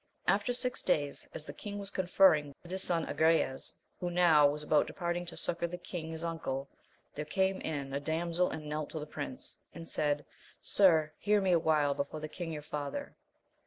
After 0.25 0.51
six 0.51 0.81
days, 0.81 1.27
as 1.35 1.45
the 1.45 1.53
king 1.53 1.77
was 1.77 1.91
conferring 1.91 2.55
with 2.63 2.71
his 2.71 2.81
son 2.81 3.05
Agrayes, 3.05 3.71
who 3.99 4.09
now 4.09 4.47
was 4.49 4.63
about 4.63 4.87
departing 4.87 5.27
to 5.27 5.37
succour 5.37 5.67
the 5.67 5.77
king 5.77 6.09
his 6.09 6.23
uncle, 6.23 6.67
there 7.13 7.23
came 7.23 7.61
in 7.61 7.93
a 7.93 7.99
damsel 7.99 8.49
and 8.49 8.65
knelt 8.67 8.89
to 8.89 8.99
the 8.99 9.05
prince, 9.05 9.59
and 9.75 9.87
said, 9.87 10.25
Sir, 10.59 11.11
hear 11.19 11.39
me 11.39 11.51
a 11.51 11.59
while 11.59 11.93
before 11.93 12.19
the 12.19 12.27
king 12.27 12.51
your 12.51 12.63
father. 12.63 13.15